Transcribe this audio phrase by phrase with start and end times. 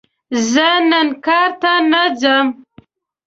[0.51, 2.47] زه نن کار ته نه ځم!